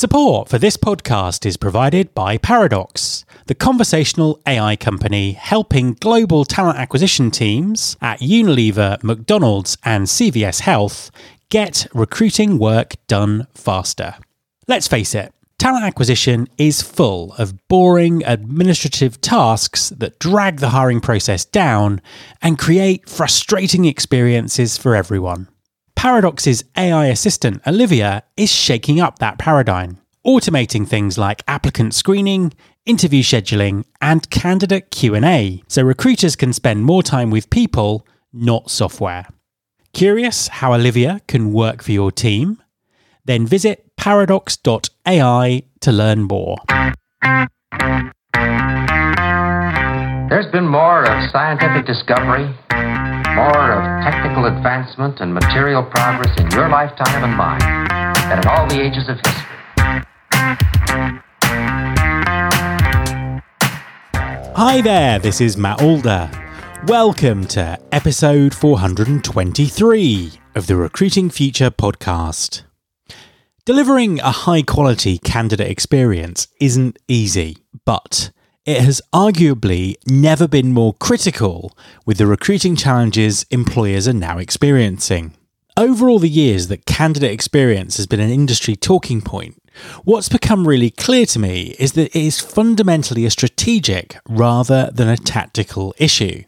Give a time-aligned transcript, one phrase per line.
[0.00, 6.78] Support for this podcast is provided by Paradox, the conversational AI company helping global talent
[6.78, 11.10] acquisition teams at Unilever, McDonald's, and CVS Health
[11.50, 14.14] get recruiting work done faster.
[14.66, 21.02] Let's face it, talent acquisition is full of boring administrative tasks that drag the hiring
[21.02, 22.00] process down
[22.40, 25.48] and create frustrating experiences for everyone.
[26.00, 32.54] Paradox's AI assistant, Olivia, is shaking up that paradigm, automating things like applicant screening,
[32.86, 39.26] interview scheduling, and candidate Q&A, so recruiters can spend more time with people, not software.
[39.92, 42.62] Curious how Olivia can work for your team?
[43.26, 46.56] Then visit paradox.ai to learn more.
[50.30, 52.56] There's been more of scientific discovery
[53.34, 57.60] more of technical advancement and material progress in your lifetime and mine
[58.28, 59.46] than in all the ages of history.
[64.56, 66.28] Hi there, this is Matt Alder.
[66.86, 72.62] Welcome to episode 423 of the Recruiting Future podcast.
[73.64, 78.32] Delivering a high quality candidate experience isn't easy, but
[78.70, 81.76] it has arguably never been more critical
[82.06, 85.32] with the recruiting challenges employers are now experiencing.
[85.76, 89.60] Over all the years that candidate experience has been an industry talking point,
[90.04, 95.08] what's become really clear to me is that it is fundamentally a strategic rather than
[95.08, 96.44] a tactical issue.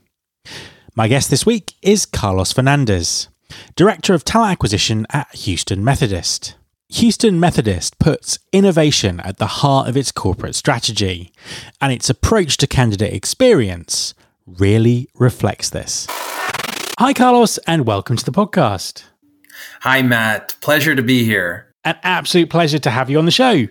[0.94, 3.30] My guest this week is Carlos Fernandez,
[3.74, 6.54] Director of Talent Acquisition at Houston Methodist.
[6.96, 11.32] Houston Methodist puts innovation at the heart of its corporate strategy,
[11.80, 14.12] and its approach to candidate experience
[14.46, 16.06] really reflects this.
[16.98, 19.04] Hi, Carlos, and welcome to the podcast.
[19.80, 20.54] Hi, Matt.
[20.60, 21.74] Pleasure to be here.
[21.82, 23.66] An absolute pleasure to have you on the show.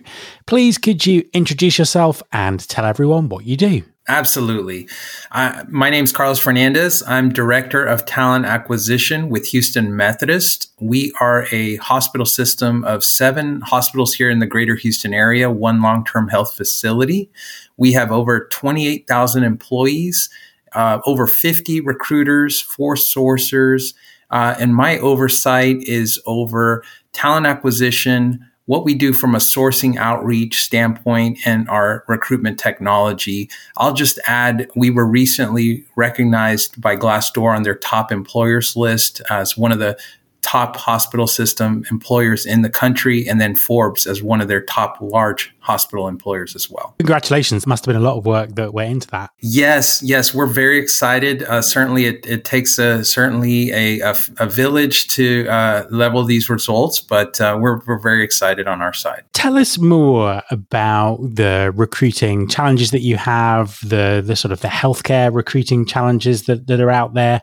[0.46, 3.84] Please, could you introduce yourself and tell everyone what you do?
[4.08, 4.88] Absolutely.
[5.30, 7.04] Uh, my name is Carlos Fernandez.
[7.06, 10.72] I'm Director of Talent Acquisition with Houston Methodist.
[10.80, 15.80] We are a hospital system of seven hospitals here in the greater Houston area, one
[15.80, 17.30] long term health facility.
[17.76, 20.28] We have over 28,000 employees,
[20.72, 23.94] uh, over 50 recruiters, four sourcers,
[24.32, 26.82] uh, and my oversight is over
[27.12, 33.50] talent acquisition what we do from a sourcing outreach standpoint and our recruitment technology.
[33.76, 39.56] I'll just add we were recently recognized by Glassdoor on their top employers list as
[39.56, 39.98] one of the
[40.42, 44.98] top hospital system employers in the country, and then Forbes as one of their top
[45.00, 46.94] large hospital employers as well.
[46.98, 47.66] Congratulations.
[47.66, 49.30] Must have been a lot of work that went into that.
[49.40, 50.34] Yes, yes.
[50.34, 51.44] We're very excited.
[51.44, 56.48] Uh, certainly, it, it, takes a, certainly a, a, a village to uh, level these
[56.48, 59.22] results, but uh, we're, we're very excited on our side.
[59.32, 64.68] Tell us more about the recruiting challenges that you have, the, the sort of the
[64.68, 67.40] healthcare recruiting challenges that, that are out there.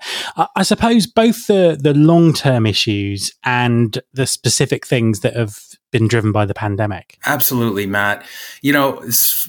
[0.55, 5.57] I suppose both the, the long term issues and the specific things that have
[5.91, 7.17] been driven by the pandemic.
[7.25, 8.25] Absolutely, Matt.
[8.61, 9.03] You know,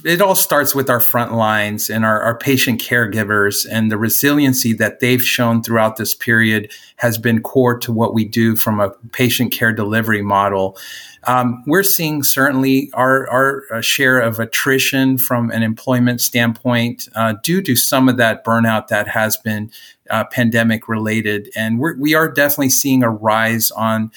[0.05, 4.73] it all starts with our front lines and our, our, patient caregivers and the resiliency
[4.75, 8.91] that they've shown throughout this period has been core to what we do from a
[9.13, 10.79] patient care delivery model.
[11.25, 17.35] Um, we're seeing certainly our, our uh, share of attrition from an employment standpoint uh,
[17.43, 19.71] due to some of that burnout that has been
[20.09, 21.51] uh, pandemic related.
[21.55, 24.11] And we're, we are definitely seeing a rise on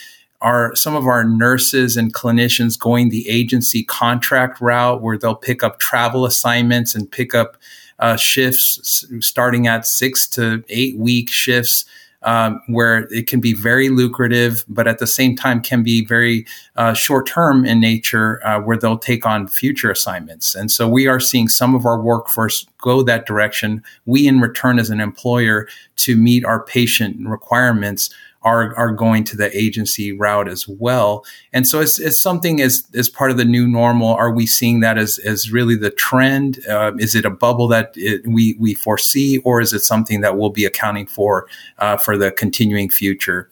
[0.43, 5.63] are some of our nurses and clinicians going the agency contract route where they'll pick
[5.63, 7.57] up travel assignments and pick up
[7.99, 11.85] uh, shifts starting at six to eight week shifts
[12.23, 16.45] um, where it can be very lucrative, but at the same time can be very
[16.75, 20.55] uh, short term in nature, uh, where they'll take on future assignments.
[20.55, 23.83] And so we are seeing some of our workforce go that direction.
[24.05, 25.67] We, in return, as an employer,
[25.97, 28.09] to meet our patient requirements,
[28.43, 31.25] are are going to the agency route as well.
[31.51, 34.13] And so it's, it's something as as part of the new normal.
[34.15, 36.59] Are we seeing that as as really the trend?
[36.67, 40.37] Uh, is it a bubble that it, we we foresee, or is it something that
[40.37, 41.47] we'll be accounting for
[41.79, 43.49] uh, for the continuing future?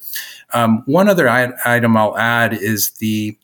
[0.54, 3.38] Um, one other I- item I'll add is the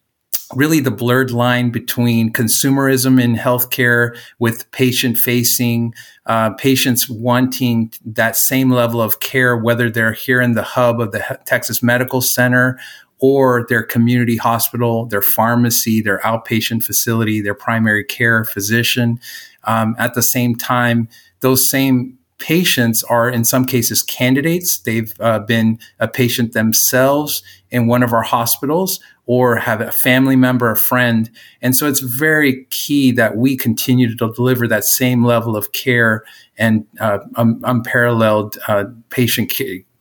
[0.56, 5.94] really the blurred line between consumerism in healthcare with patient facing
[6.26, 11.12] uh, patients wanting that same level of care, whether they're here in the hub of
[11.12, 12.80] the Texas Medical Center
[13.20, 19.20] or their community hospital, their pharmacy, their outpatient facility, their primary care physician.
[19.64, 21.10] Um, at the same time,
[21.40, 24.80] those same patients are in some cases candidates.
[24.80, 27.42] They've uh, been a patient themselves
[27.72, 31.30] in one of our hospitals, or have a family member, a friend.
[31.62, 36.24] And so it's very key that we continue to deliver that same level of care
[36.58, 39.54] and uh, um, unparalleled uh, patient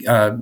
[0.09, 0.37] uh,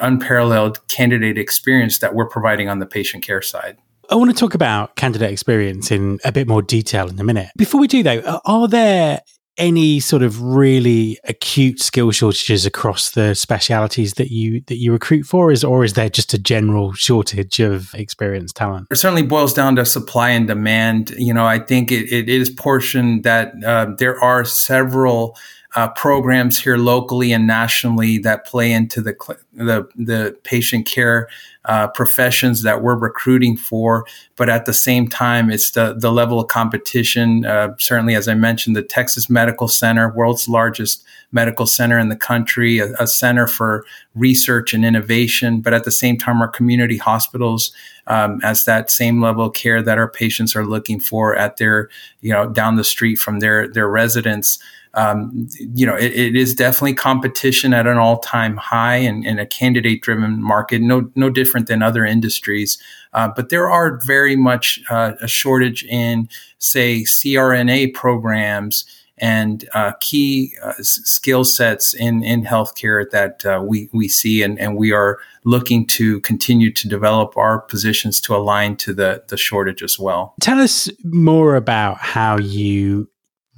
[0.00, 3.78] unparalleled candidate experience that we're providing on the patient care side.
[4.10, 7.48] I want to talk about candidate experience in a bit more detail in a minute.
[7.56, 9.20] Before we do, though, are there
[9.58, 15.24] any sort of really acute skill shortages across the specialities that you that you recruit
[15.24, 15.50] for?
[15.50, 18.88] Is or is there just a general shortage of experienced talent?
[18.90, 21.10] It certainly boils down to supply and demand.
[21.16, 25.36] You know i think it, it is portion that uh, there are several
[25.76, 29.14] uh, programs here locally and nationally that play into the
[29.52, 31.28] the, the patient care
[31.66, 34.06] uh, professions that we're recruiting for.
[34.36, 37.44] But at the same time, it's the the level of competition.
[37.44, 42.16] Uh, certainly, as I mentioned, the Texas Medical Center, world's largest medical center in the
[42.16, 43.84] country, a, a center for
[44.14, 45.60] research and innovation.
[45.60, 47.72] But at the same time, our community hospitals
[48.06, 51.90] um, as that same level of care that our patients are looking for at their
[52.22, 54.58] you know down the street from their their residence
[54.96, 59.38] um, you know, it, it is definitely competition at an all time high and, and
[59.38, 62.78] a candidate driven market, no, no different than other industries.
[63.12, 66.28] Uh, but there are very much uh, a shortage in,
[66.58, 68.86] say, CRNA programs
[69.18, 74.58] and uh, key uh, skill sets in, in healthcare that uh, we, we see, and,
[74.58, 79.36] and we are looking to continue to develop our positions to align to the, the
[79.36, 80.34] shortage as well.
[80.40, 83.08] Tell us more about how you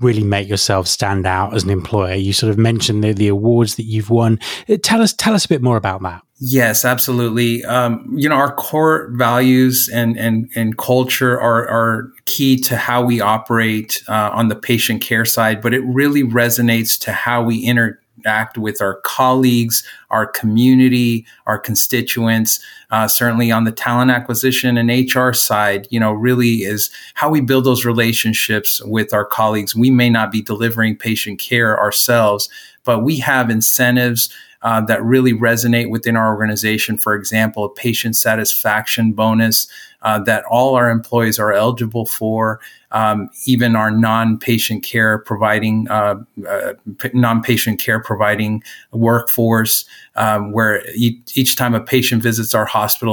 [0.01, 2.15] really make yourself stand out as an employer?
[2.15, 4.39] You sort of mentioned the, the awards that you've won.
[4.69, 6.23] Uh, tell us, tell us a bit more about that.
[6.41, 7.65] Yes, absolutely.
[7.65, 13.05] Um, you know, our core values and and and culture are are key to how
[13.05, 17.59] we operate uh, on the patient care side, but it really resonates to how we
[17.65, 22.61] interact with our colleagues, our community, our constituents.
[22.91, 27.41] Uh, certainly on the talent acquisition and HR side, you know, really is how we
[27.41, 29.77] build those relationships with our colleagues.
[29.77, 32.49] We may not be delivering patient care ourselves,
[32.85, 34.31] but we have incentives
[34.63, 36.99] uh, that really resonate within our organization.
[36.99, 39.69] For example, a patient satisfaction bonus
[40.03, 42.61] uh, that all our employees are eligible for
[42.93, 46.17] um, even our non-patient care providing uh,
[46.49, 46.73] uh,
[47.13, 48.63] non-patient care providing
[48.93, 49.85] workforce
[50.17, 52.65] um, where each, each, time a patient visits our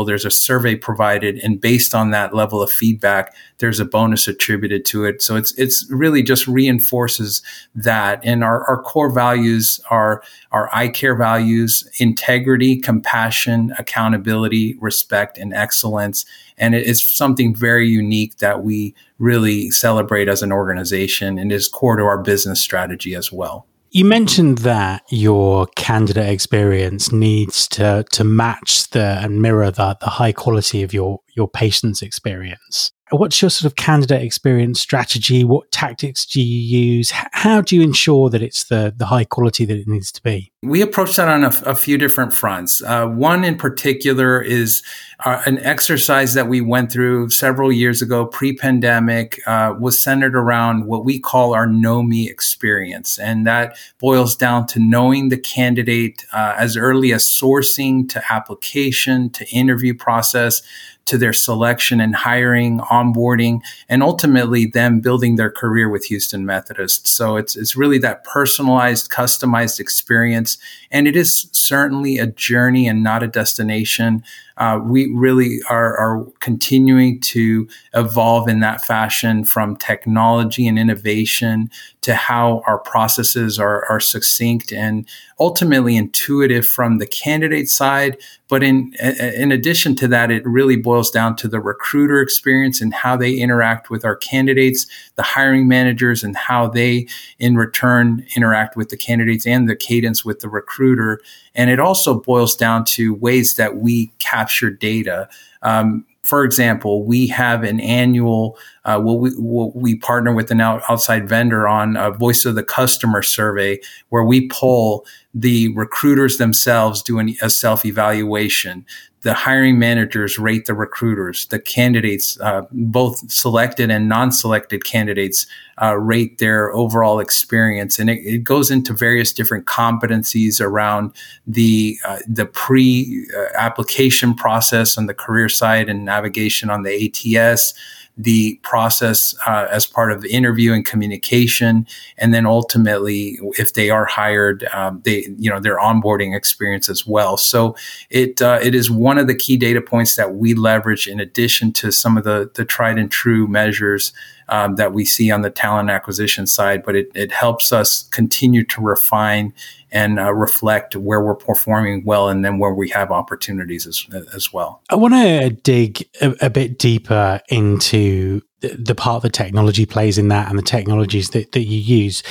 [0.05, 4.85] there's a survey provided and based on that level of feedback there's a bonus attributed
[4.85, 5.21] to it.
[5.21, 7.41] So it's it's really just reinforces
[7.73, 8.19] that.
[8.23, 15.53] And our, our core values are our I CARE values integrity compassion accountability respect and
[15.53, 16.25] excellence.
[16.57, 21.67] And it is something very unique that we really celebrate as an organization and is
[21.67, 23.65] core to our business strategy as well.
[23.95, 30.09] You mentioned that your candidate experience needs to to match the and mirror the, the
[30.09, 32.91] high quality of your your patient's experience.
[33.11, 35.45] What's your sort of candidate experience strategy?
[35.45, 37.11] What tactics do you use?
[37.11, 40.51] How do you ensure that it's the, the high quality that it needs to be?
[40.65, 42.81] We approach that on a, a few different fronts.
[42.81, 44.81] Uh, one in particular is
[45.23, 50.35] uh, an exercise that we went through several years ago, pre pandemic, uh, was centered
[50.35, 53.19] around what we call our Know Me experience.
[53.19, 59.29] And that boils down to knowing the candidate uh, as early as sourcing to application
[59.31, 60.61] to interview process
[61.05, 67.07] to their selection and hiring, onboarding, and ultimately them building their career with Houston Methodist.
[67.07, 70.54] So it's it's really that personalized, customized experience,
[70.91, 74.23] and it is certainly a journey and not a destination
[74.57, 81.69] uh, we really are, are continuing to evolve in that fashion from technology and innovation
[82.01, 85.07] to how our processes are, are succinct and
[85.39, 88.17] ultimately intuitive from the candidate side.
[88.47, 92.93] But in, in addition to that, it really boils down to the recruiter experience and
[92.93, 94.85] how they interact with our candidates,
[95.15, 97.07] the hiring managers, and how they
[97.39, 101.19] in return interact with the candidates and the cadence with the recruiter.
[101.55, 105.27] And it also boils down to ways that we capture data.
[105.61, 110.81] Um, for example, we have an annual, uh, we, what we partner with an out,
[110.89, 115.05] outside vendor on a voice of the customer survey where we pull
[115.37, 118.85] the recruiters themselves doing a self evaluation
[119.25, 125.47] the hiring managers rate the recruiters, the candidates, uh, both selected and non-selected candidates,
[125.81, 131.11] uh, rate their overall experience, and it, it, goes into various different competencies around
[131.47, 137.73] the uh, the pre-application process on the career side and navigation on the ATS
[138.17, 141.85] the process uh, as part of the interview and communication,
[142.17, 147.05] and then ultimately, if they are hired, um, they you know their onboarding experience as
[147.05, 147.37] well.
[147.37, 147.75] So
[148.09, 151.73] it uh, it is one of the key data points that we leverage in addition
[151.73, 154.13] to some of the the tried and true measures
[154.49, 158.63] um, that we see on the talent acquisition side, but it, it helps us continue
[158.65, 159.53] to refine
[159.95, 164.51] and uh, reflect where we're performing well and then where we have opportunities as, as
[164.51, 164.83] well.
[164.89, 170.17] I want to dig a, a, bit deeper into the, the part the technology plays
[170.17, 172.23] in that and the technologies that, that you use.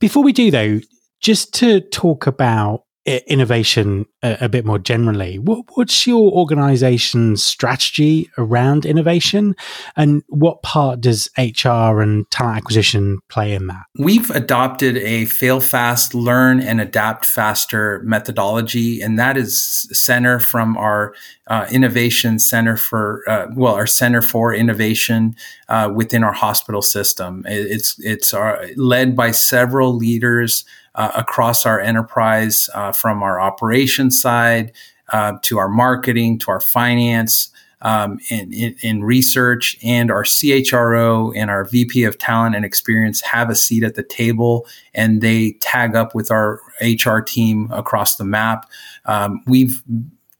[0.00, 0.80] Before we do, though,
[1.20, 5.38] just to talk about innovation a, a, bit more generally.
[5.38, 9.54] What, what's your organization's strategy around innovation,
[9.96, 13.84] and what part does HR and talent acquisition play in that?
[13.98, 20.76] We've adopted a fail fast, learn and adapt faster methodology, and that is center from
[20.78, 21.14] our
[21.46, 25.36] uh, innovation center for uh, well, our center for innovation
[25.68, 27.44] uh, within our hospital system.
[27.46, 30.64] It's it's our, uh, led by several leaders
[30.94, 34.72] uh, across our enterprise uh, from our operations side
[35.10, 37.50] uh, to our marketing to our finance
[37.82, 43.20] um, in, in, in, research and our CHRO and our VP of talent and experience
[43.20, 48.16] have a seat at the table and they tag up with our HR team across
[48.16, 48.70] the map.
[49.04, 49.82] Um, we've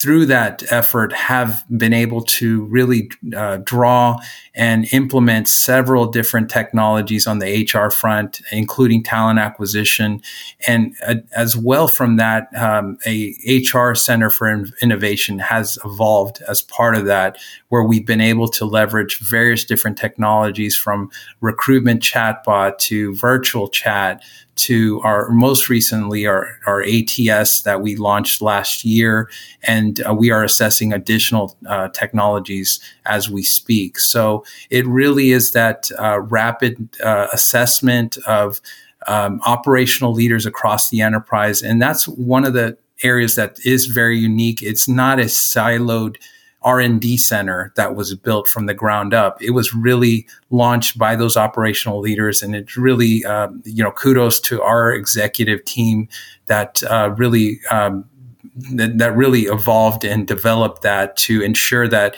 [0.05, 4.21] through that effort have been able to really uh, draw
[4.55, 10.21] and implement several different technologies on the HR front, including talent acquisition,
[10.69, 16.61] and uh, as well from that, um, a HR Center for Innovation has evolved as
[16.61, 17.39] part of that,
[17.71, 24.23] where we've been able to leverage various different technologies from recruitment chatbot to virtual chat
[24.57, 29.29] to our most recently our, our ATS that we launched last year,
[29.63, 33.99] and uh, we are assessing additional uh, technologies as we speak.
[33.99, 38.61] So it really is that uh, rapid uh, assessment of
[39.07, 44.19] um, operational leaders across the enterprise, and that's one of the areas that is very
[44.19, 44.63] unique.
[44.63, 46.17] It's not a siloed
[46.65, 49.41] R&D center that was built from the ground up.
[49.43, 54.41] It was really launched by those operational leaders, and it's really, uh, you know, kudos
[54.41, 56.09] to our executive team
[56.47, 57.61] that uh, really.
[57.71, 58.07] Um,
[58.57, 62.17] that, really evolved and developed that to ensure that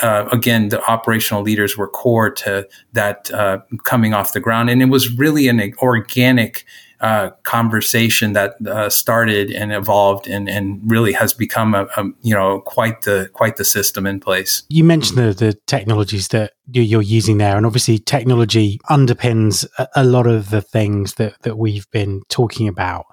[0.00, 4.80] uh, again the operational leaders were core to that uh, coming off the ground and
[4.80, 6.64] it was really an organic
[7.04, 12.34] uh, conversation that uh, started and evolved and, and really has become a, a, you
[12.34, 14.62] know quite the quite the system in place.
[14.70, 20.04] You mentioned the, the technologies that you're using there, and obviously technology underpins a, a
[20.04, 23.04] lot of the things that that we've been talking about.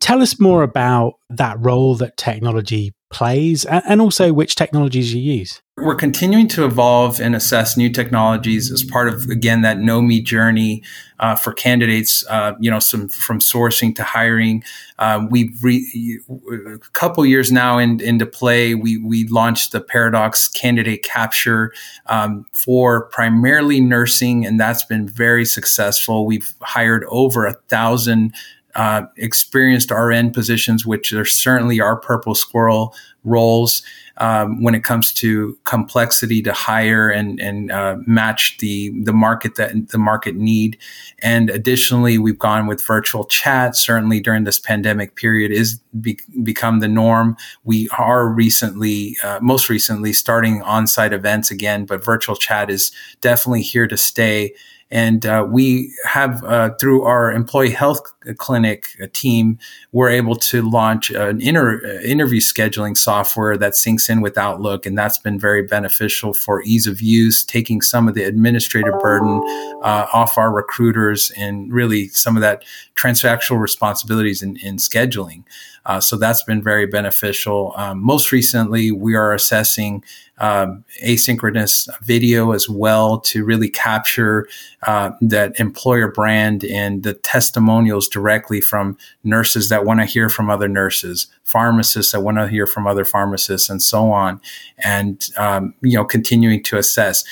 [0.00, 5.62] Tell us more about that role that technology plays and, also which technologies you use.
[5.76, 10.20] We're continuing to evolve and assess new technologies as part of, again, that know me
[10.20, 10.82] journey
[11.18, 14.64] uh, for candidates, uh, you know, some from sourcing to hiring.
[14.98, 18.74] Uh, we've re- a couple years now in, into play.
[18.74, 21.72] We we launched the Paradox Candidate Capture
[22.06, 26.26] um, for primarily nursing, and that's been very successful.
[26.26, 28.34] We've hired over a thousand
[28.74, 33.82] uh, experienced RN positions, which are certainly our purple squirrel roles
[34.18, 39.56] um, when it comes to complexity to hire and and uh, match the the market
[39.56, 40.78] that the market need.
[41.22, 43.76] And additionally, we've gone with virtual chat.
[43.76, 47.36] Certainly during this pandemic period, is be, become the norm.
[47.64, 53.62] We are recently, uh, most recently, starting on-site events again, but virtual chat is definitely
[53.62, 54.54] here to stay.
[54.92, 58.00] And uh, we have, uh, through our employee health
[58.36, 59.58] clinic team,
[59.90, 64.84] we're able to launch an inter- interview scheduling software that syncs in with Outlook.
[64.84, 69.42] And that's been very beneficial for ease of use, taking some of the administrative burden
[69.82, 72.62] uh, off our recruiters and really some of that
[72.94, 75.42] transactional responsibilities in, in scheduling.
[75.86, 77.74] Uh, so that's been very beneficial.
[77.76, 80.04] Um, most recently, we are assessing
[80.38, 84.48] um, asynchronous video as well to really capture
[84.84, 90.50] uh, that employer brand and the testimonials directly from nurses that want to hear from
[90.50, 94.40] other nurses, pharmacists that want to hear from other pharmacists, and so on.
[94.78, 97.24] And um, you know, continuing to assess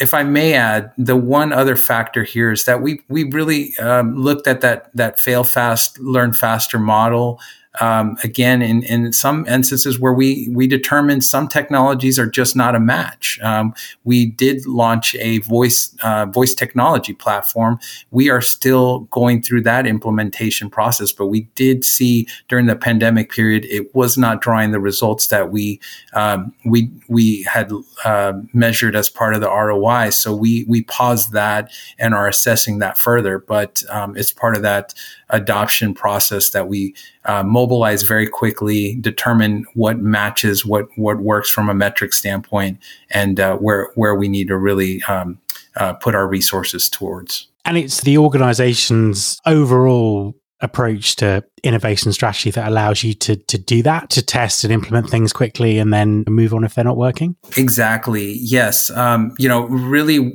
[0.00, 4.16] if I may add, the one other factor here is that we we really um,
[4.16, 7.40] looked at that that fail fast, learn faster model
[7.80, 12.74] um, again, in, in some instances where we we determined some technologies are just not
[12.74, 13.38] a match.
[13.42, 17.78] Um, we did launch a voice uh, voice technology platform.
[18.10, 23.30] We are still going through that implementation process, but we did see during the pandemic
[23.30, 25.80] period it was not drawing the results that we
[26.14, 27.70] um, we we had
[28.04, 30.10] uh, measured as part of the ROI.
[30.10, 33.38] So we we paused that and are assessing that further.
[33.38, 34.94] But um, it's part of that
[35.30, 36.94] adoption process that we
[37.26, 42.78] uh, mobilize very quickly, determine what matches, what what works from a metric standpoint,
[43.10, 45.38] and uh, where where we need to really um,
[45.76, 47.48] uh, put our resources towards.
[47.64, 53.82] And it's the organization's overall approach to innovation strategy that allows you to to do
[53.82, 57.36] that to test and implement things quickly and then move on if they're not working?
[57.56, 58.38] Exactly.
[58.40, 58.88] Yes.
[58.90, 60.32] Um, you know really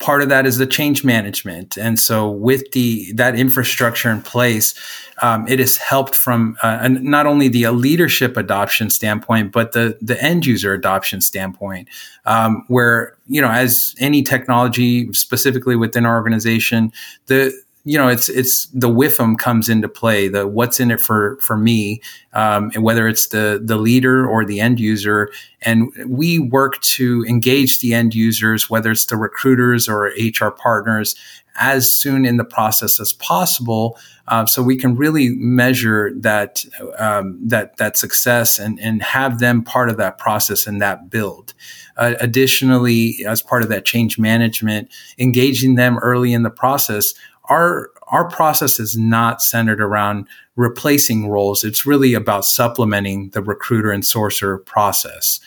[0.00, 1.76] part of that is the change management.
[1.76, 4.74] And so with the that infrastructure in place
[5.22, 10.20] um, it has helped from uh, not only the leadership adoption standpoint but the the
[10.22, 11.88] end user adoption standpoint
[12.24, 16.92] um, where you know as any technology specifically within our organization
[17.26, 17.52] the
[17.84, 20.28] you know, it's it's the WIFM comes into play.
[20.28, 22.02] The what's in it for for me,
[22.34, 25.30] um, and whether it's the the leader or the end user,
[25.62, 31.14] and we work to engage the end users, whether it's the recruiters or HR partners,
[31.56, 36.64] as soon in the process as possible, uh, so we can really measure that
[36.98, 41.54] um, that that success and and have them part of that process and that build.
[41.96, 47.14] Uh, additionally, as part of that change management, engaging them early in the process
[47.50, 50.26] our our process is not centered around
[50.56, 51.62] replacing roles.
[51.62, 55.40] It's really about supplementing the recruiter and sourcer process.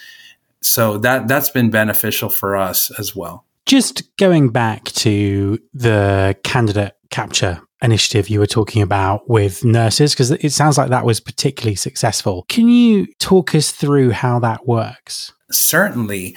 [0.62, 3.45] So that that's been beneficial for us as well.
[3.65, 10.31] Just going back to the candidate capture initiative you were talking about with nurses, because
[10.31, 12.45] it sounds like that was particularly successful.
[12.48, 15.33] Can you talk us through how that works?
[15.53, 16.36] Certainly.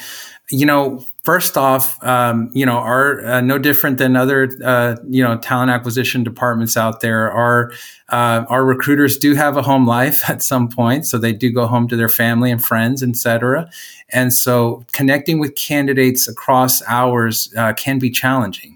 [0.51, 5.23] You know, first off, um, you know, are uh, no different than other, uh, you
[5.23, 7.31] know, talent acquisition departments out there.
[7.33, 7.73] Our
[8.11, 11.67] uh, our recruiters do have a home life at some point, so they do go
[11.67, 13.69] home to their family and friends, etc.
[14.11, 18.76] And so, connecting with candidates across hours uh, can be challenging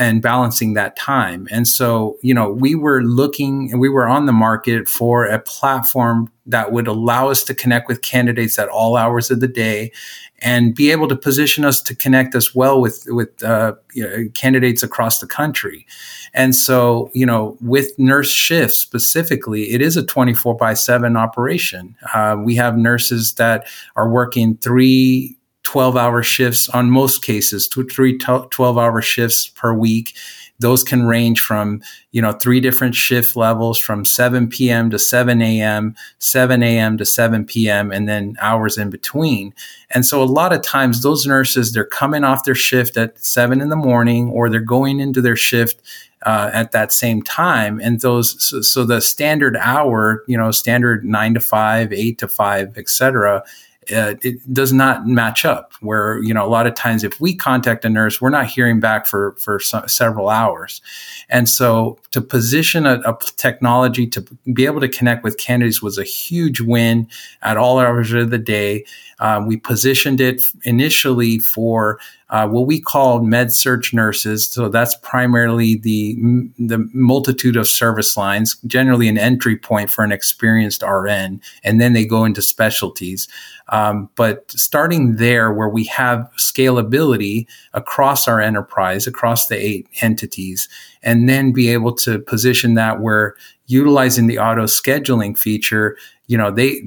[0.00, 1.46] and balancing that time.
[1.50, 5.38] And so, you know, we were looking and we were on the market for a
[5.38, 9.92] platform that would allow us to connect with candidates at all hours of the day
[10.38, 14.28] and be able to position us to connect as well with with uh, you know,
[14.32, 15.86] candidates across the country.
[16.32, 21.94] And so, you know, with nurse shifts specifically, it is a 24 by 7 operation.
[22.14, 25.36] Uh, we have nurses that are working three
[25.70, 30.16] 12 hour shifts on most cases, two, three 12 hour shifts per week.
[30.58, 31.80] Those can range from,
[32.10, 34.90] you know, three different shift levels from 7 p.m.
[34.90, 36.98] to 7 a.m., 7 a.m.
[36.98, 39.54] to 7 p.m., and then hours in between.
[39.90, 43.60] And so a lot of times those nurses, they're coming off their shift at seven
[43.60, 45.80] in the morning or they're going into their shift
[46.26, 47.80] uh, at that same time.
[47.80, 52.26] And those, so, so, the standard hour, you know, standard nine to five, eight to
[52.26, 53.44] five, et cetera,
[53.90, 55.72] uh, it does not match up.
[55.80, 58.78] Where you know a lot of times if we contact a nurse, we're not hearing
[58.78, 60.82] back for for several hours,
[61.28, 64.20] and so to position a, a, technology to
[64.52, 67.08] be able to connect with candidates was a huge win
[67.42, 68.84] at all hours of the day.
[69.18, 71.98] Uh, we positioned it initially for
[72.30, 74.48] uh, what we call med surg nurses.
[74.48, 76.16] So that's primarily the
[76.58, 81.92] the multitude of service lines, generally an entry point for an experienced RN, and then
[81.92, 83.28] they go into specialties.
[83.70, 90.68] Um, but starting there, where we have scalability across our enterprise, across the eight entities,
[91.02, 95.96] and then be able to position that where utilizing the auto scheduling feature,
[96.30, 96.80] you know, they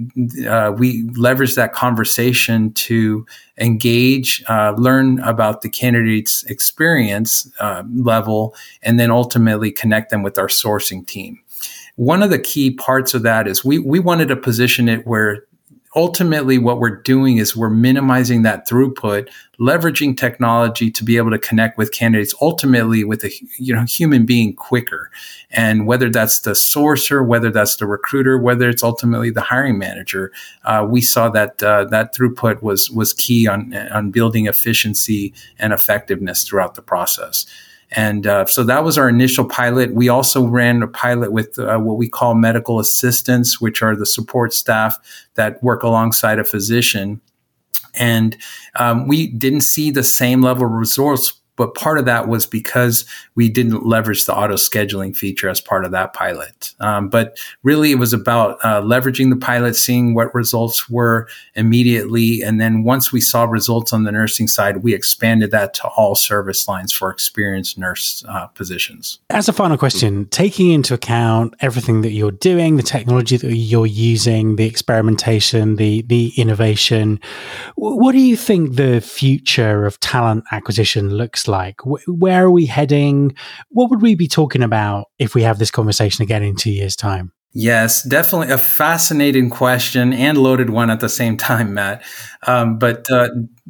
[0.47, 3.25] uh, we leverage that conversation to
[3.57, 10.37] engage, uh, learn about the candidate's experience uh, level, and then ultimately connect them with
[10.39, 11.37] our sourcing team.
[11.97, 15.43] One of the key parts of that is we we wanted to position it where
[15.95, 19.29] ultimately what we're doing is we're minimizing that throughput
[19.59, 24.25] leveraging technology to be able to connect with candidates ultimately with a you know human
[24.25, 25.11] being quicker.
[25.51, 30.31] And whether that's the sourcer whether that's the recruiter whether it's ultimately the hiring manager
[30.65, 35.73] uh, we saw that uh, that throughput was was key on on building efficiency and
[35.73, 37.45] effectiveness throughout the process
[37.95, 39.93] and uh, so that was our initial pilot.
[39.93, 44.05] We also ran a pilot with uh, what we call medical assistants, which are the
[44.05, 44.97] support staff
[45.35, 47.21] that work alongside a physician.
[47.95, 48.35] And
[48.77, 53.05] um, we didn't see the same level of results but part of that was because
[53.35, 56.73] we didn't leverage the auto scheduling feature as part of that pilot.
[56.79, 62.41] Um, but really, it was about uh, leveraging the pilot, seeing what results were immediately,
[62.41, 66.15] and then once we saw results on the nursing side, we expanded that to all
[66.15, 69.19] service lines for experienced nurse uh, positions.
[69.29, 73.85] As a final question, taking into account everything that you're doing, the technology that you're
[73.85, 77.19] using, the experimentation, the the innovation,
[77.75, 81.75] what do you think the future of talent acquisition looks like?
[82.07, 83.35] Where are we heading?
[83.69, 86.95] What would we be talking about if we have this conversation again in two years'
[86.95, 87.31] time?
[87.55, 92.03] Yes, definitely a fascinating question and loaded one at the same time, Matt.
[92.47, 93.29] Um, but uh,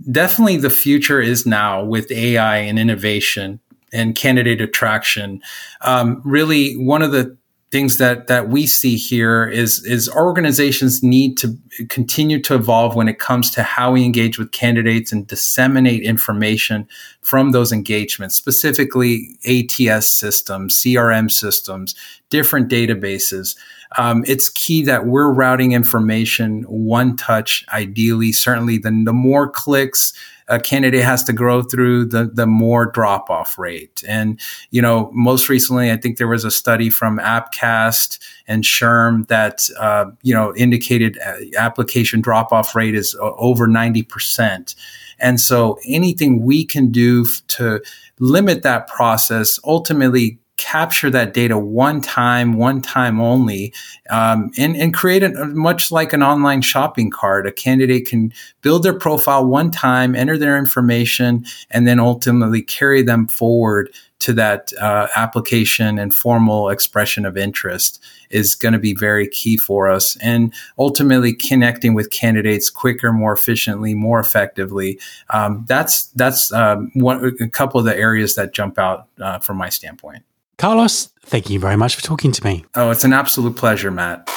[0.09, 3.59] definitely the future is now with AI and innovation
[3.91, 5.41] and candidate attraction.
[5.81, 7.37] Um, really, one of the
[7.73, 11.57] things that that we see here is is organizations need to
[11.89, 16.87] continue to evolve when it comes to how we engage with candidates and disseminate information
[17.21, 21.95] from those engagements specifically ATS systems CRM systems
[22.29, 23.57] different databases.
[23.97, 30.13] Um, it's key that we're routing information one touch ideally certainly the, the more clicks
[30.47, 34.03] a candidate has to grow through, the the more drop off rate.
[34.07, 34.39] And
[34.71, 39.69] you know, most recently, I think there was a study from Appcast and SHRM that
[39.79, 44.75] uh, you know indicated uh, application drop off rate is uh, over ninety percent.
[45.19, 47.81] And so, anything we can do to
[48.19, 53.73] limit that process ultimately capture that data one time, one time only,
[54.09, 57.47] um, and, and create it much like an online shopping cart.
[57.47, 63.01] A candidate can build their profile one time, enter their information, and then ultimately carry
[63.01, 63.89] them forward
[64.19, 69.57] to that uh, application and formal expression of interest is going to be very key
[69.57, 70.15] for us.
[70.17, 74.97] And ultimately, connecting with candidates quicker, more efficiently, more effectively.
[75.31, 79.57] Um, that's that's um, one, a couple of the areas that jump out uh, from
[79.57, 80.23] my standpoint.
[80.63, 82.63] Carlos, thank you very much for talking to me.
[82.73, 84.29] Oh, it's an absolute pleasure, Matt.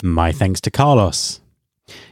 [0.00, 1.40] My thanks to Carlos.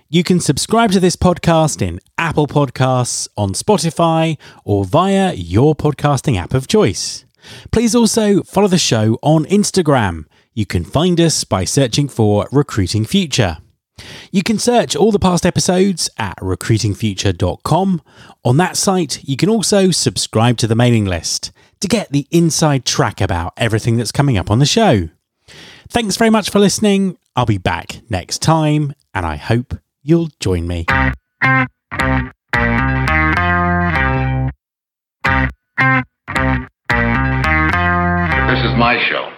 [0.08, 6.36] You can subscribe to this podcast in Apple Podcasts, on Spotify, or via your podcasting
[6.36, 7.26] app of choice.
[7.70, 10.24] Please also follow the show on Instagram.
[10.52, 13.58] You can find us by searching for Recruiting Future.
[14.30, 18.02] You can search all the past episodes at recruitingfuture.com.
[18.44, 22.84] On that site, you can also subscribe to the mailing list to get the inside
[22.84, 25.08] track about everything that's coming up on the show.
[25.88, 27.16] Thanks very much for listening.
[27.34, 30.84] I'll be back next time, and I hope you'll join me.
[38.48, 39.37] This is my show.